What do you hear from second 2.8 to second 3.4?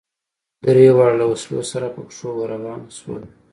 شول.